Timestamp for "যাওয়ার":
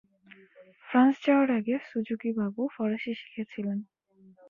1.25-1.49